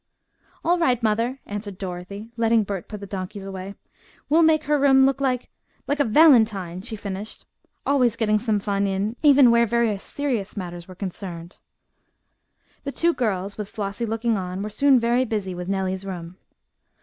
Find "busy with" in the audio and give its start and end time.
15.23-15.69